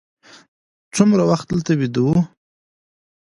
څومره 0.95 1.23
وخت 1.29 1.45
دلته 1.51 1.71
ویده 1.79 2.01
وو. 2.05 2.17